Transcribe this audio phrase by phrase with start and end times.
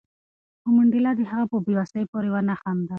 [0.61, 2.89] خو منډېلا د هغه په بې وسۍ پورې ونه خندل.